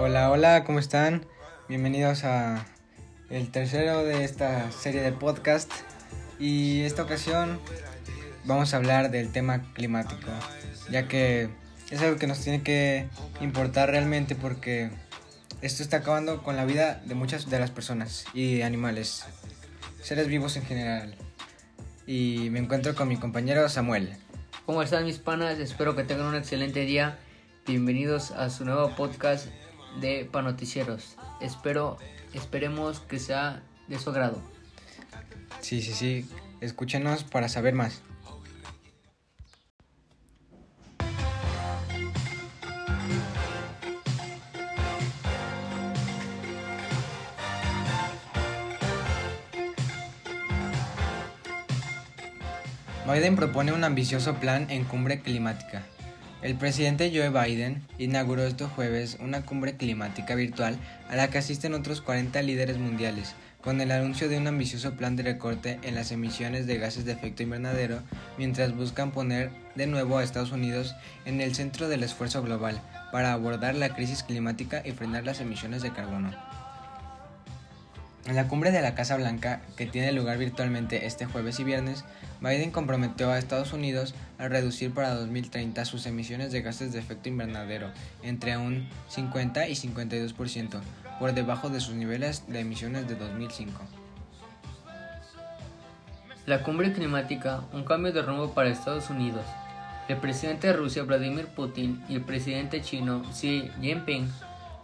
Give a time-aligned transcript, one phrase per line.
[0.00, 1.26] Hola, hola, ¿cómo están?
[1.68, 2.64] Bienvenidos a
[3.30, 5.72] el tercero de esta serie de podcast
[6.38, 7.58] y esta ocasión
[8.44, 10.30] vamos a hablar del tema climático,
[10.88, 11.48] ya que
[11.90, 13.08] es algo que nos tiene que
[13.40, 14.90] importar realmente porque
[15.62, 19.24] esto está acabando con la vida de muchas de las personas y animales,
[20.00, 21.16] seres vivos en general.
[22.06, 24.16] Y me encuentro con mi compañero Samuel.
[24.64, 25.58] ¿Cómo están mis panas?
[25.58, 27.18] Espero que tengan un excelente día.
[27.66, 29.48] Bienvenidos a su nuevo podcast
[30.00, 31.16] de Panoticieros.
[31.40, 31.98] Espero,
[32.34, 34.40] esperemos que sea de su agrado.
[35.60, 36.28] Sí, sí, sí.
[36.60, 38.02] Escúchenos para saber más.
[53.10, 55.82] Biden propone un ambicioso plan en cumbre climática.
[56.40, 60.76] El presidente Joe Biden inauguró este jueves una cumbre climática virtual
[61.10, 65.16] a la que asisten otros 40 líderes mundiales, con el anuncio de un ambicioso plan
[65.16, 68.02] de recorte en las emisiones de gases de efecto invernadero,
[68.38, 70.94] mientras buscan poner de nuevo a Estados Unidos
[71.24, 72.80] en el centro del esfuerzo global
[73.10, 76.47] para abordar la crisis climática y frenar las emisiones de carbono.
[78.28, 82.04] En la cumbre de la Casa Blanca, que tiene lugar virtualmente este jueves y viernes,
[82.42, 87.30] Biden comprometió a Estados Unidos a reducir para 2030 sus emisiones de gases de efecto
[87.30, 87.90] invernadero
[88.22, 90.80] entre un 50 y 52%,
[91.18, 93.80] por debajo de sus niveles de emisiones de 2005.
[96.44, 99.46] La cumbre climática, un cambio de rumbo para Estados Unidos.
[100.06, 104.30] El presidente de Rusia, Vladimir Putin, y el presidente chino, Xi Jinping,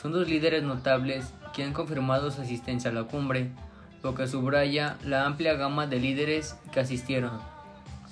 [0.00, 3.50] son dos líderes notables que han confirmado su asistencia a la cumbre,
[4.02, 7.32] lo que subraya la amplia gama de líderes que asistieron.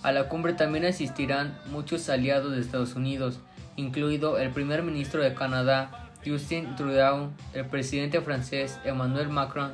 [0.02, 3.40] A la cumbre también asistirán muchos aliados de Estados Unidos,
[3.76, 9.72] incluido el primer ministro de Canadá, Justin Trudeau, el presidente francés Emmanuel Macron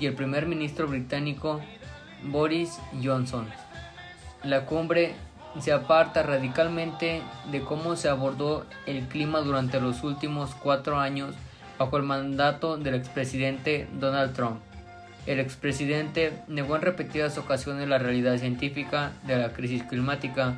[0.00, 1.60] y el primer ministro británico
[2.24, 3.46] Boris Johnson.
[4.42, 5.14] La cumbre
[5.60, 11.34] se aparta radicalmente de cómo se abordó el clima durante los últimos cuatro años
[11.78, 14.60] bajo el mandato del expresidente Donald Trump.
[15.26, 20.54] El expresidente negó en repetidas ocasiones la realidad científica de la crisis climática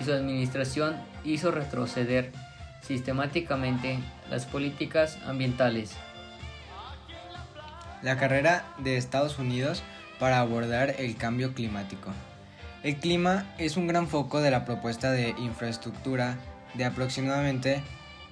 [0.00, 2.32] y su administración hizo retroceder
[2.82, 3.98] sistemáticamente
[4.30, 5.96] las políticas ambientales.
[8.02, 9.82] La carrera de Estados Unidos
[10.18, 12.10] para abordar el cambio climático.
[12.82, 16.38] El clima es un gran foco de la propuesta de infraestructura
[16.72, 17.82] de aproximadamente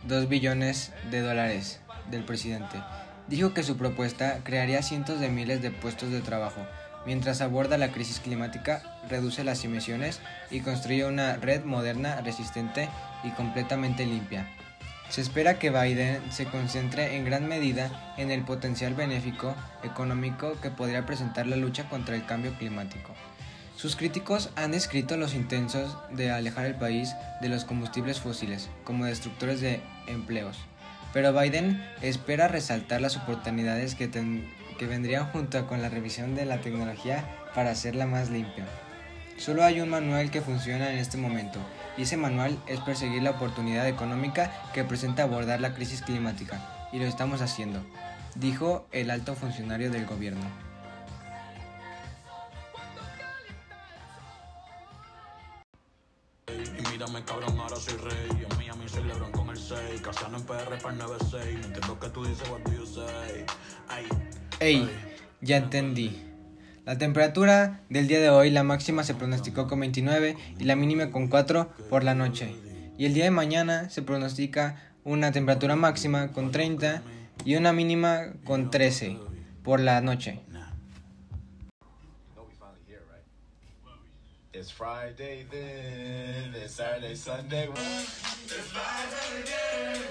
[0.07, 2.83] 2 billones de dólares del presidente.
[3.27, 6.67] Dijo que su propuesta crearía cientos de miles de puestos de trabajo,
[7.05, 10.21] mientras aborda la crisis climática, reduce las emisiones
[10.51, 12.89] y construye una red moderna, resistente
[13.25, 14.49] y completamente limpia.
[15.11, 20.71] Se espera que Biden se concentre en gran medida en el potencial benéfico económico que
[20.71, 23.13] podría presentar la lucha contra el cambio climático.
[23.79, 29.05] Sus críticos han descrito los intentos de alejar el país de los combustibles fósiles como
[29.05, 30.59] destructores de empleos.
[31.13, 36.61] Pero Biden espera resaltar las oportunidades que, que vendrían junto con la revisión de la
[36.61, 37.25] tecnología
[37.55, 38.67] para hacerla más limpia.
[39.37, 41.61] Solo hay un manual que funciona en este momento,
[41.97, 46.99] y ese manual es perseguir la oportunidad económica que presenta abordar la crisis climática, y
[46.99, 47.81] lo estamos haciendo,
[48.35, 50.68] dijo el alto funcionario del gobierno.
[56.99, 58.45] Mírame cabrón, ahora soy rey.
[58.51, 60.01] En Miami celebran con el 6.
[60.03, 61.59] Casano en PR para el 96.
[61.61, 63.45] No entiendo que tú dices, what do you say?
[64.59, 64.91] Ey,
[65.41, 66.21] ya entendí.
[66.85, 71.11] La temperatura del día de hoy, la máxima se pronosticó con 29 y la mínima
[71.11, 72.57] con 4 por la noche.
[72.99, 77.03] Y el día de mañana se pronostica una temperatura máxima con 30
[77.45, 79.19] y una mínima con 13
[79.63, 80.41] por la noche.
[84.59, 87.69] It's Friday then, it's Saturday, Sunday.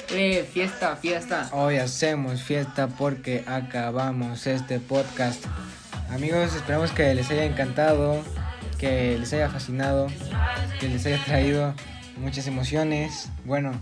[0.09, 1.49] Eh, fiesta, fiesta.
[1.51, 5.45] Hoy hacemos fiesta porque acabamos este podcast.
[6.09, 8.23] Amigos, esperamos que les haya encantado,
[8.79, 10.07] que les haya fascinado,
[10.79, 11.73] que les haya traído
[12.15, 13.27] muchas emociones.
[13.43, 13.73] Bueno,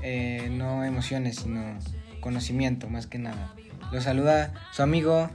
[0.00, 1.78] eh, no emociones, sino
[2.20, 3.54] conocimiento más que nada.
[3.92, 5.28] Los saluda su amigo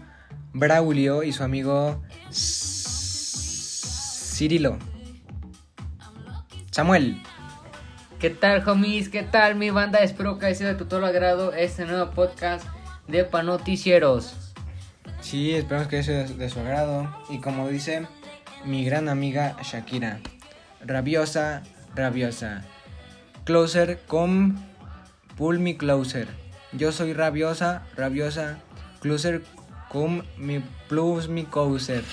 [0.54, 2.02] Braulio y su amigo
[4.42, 4.80] Cirilo.
[6.72, 7.22] Samuel.
[8.18, 9.08] ¿Qué tal, homies?
[9.10, 10.00] ¿Qué tal, mi banda?
[10.00, 12.66] Espero que haya sido de tu todo agrado este nuevo podcast
[13.08, 14.34] de Panoticieros.
[15.20, 17.16] Sí, esperamos que haya sido de su agrado.
[17.30, 18.08] Y como dice
[18.66, 20.20] mi gran amiga Shakira,
[20.84, 21.62] rabiosa,
[21.94, 22.64] rabiosa.
[23.44, 24.56] Closer, come,
[25.38, 26.28] pull me closer.
[26.72, 28.58] Yo soy rabiosa, rabiosa,
[29.02, 29.44] cluser
[29.88, 32.04] cum mi plus mi couser.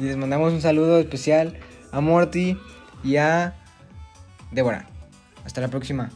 [0.00, 1.58] Les mandamos un saludo especial
[1.90, 2.58] a Morty
[3.04, 3.54] y a
[4.50, 4.86] Débora.
[5.44, 6.10] Hasta la próxima.